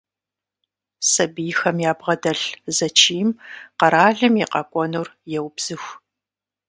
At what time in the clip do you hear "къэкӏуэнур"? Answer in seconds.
4.51-5.07